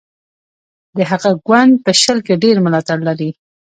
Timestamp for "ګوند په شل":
1.47-2.17